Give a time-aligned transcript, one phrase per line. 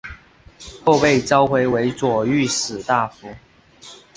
[0.83, 3.29] 后被召回为左御史大夫。